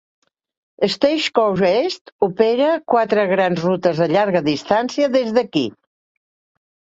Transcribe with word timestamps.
Stagecoach 0.93 1.61
East 1.71 2.11
opera 2.27 2.69
quatre 2.93 3.27
grans 3.33 3.61
rutes 3.67 4.01
de 4.05 4.09
llarga 4.15 4.43
distància 4.49 5.13
des 5.19 5.31
d'aquí. 5.39 5.65